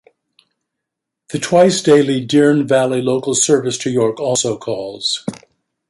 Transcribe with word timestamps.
The 1.29 1.37
twice-daily 1.37 2.25
Dearne 2.25 2.65
Valley 2.67 3.03
local 3.03 3.35
service 3.35 3.77
to 3.77 3.91
York 3.91 4.19
also 4.19 4.57
calls. 4.57 5.23